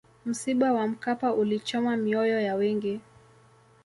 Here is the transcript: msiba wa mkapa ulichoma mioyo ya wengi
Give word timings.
msiba 0.25 0.71
wa 0.73 0.87
mkapa 0.87 1.33
ulichoma 1.33 1.97
mioyo 1.97 2.41
ya 2.41 2.55
wengi 2.55 2.99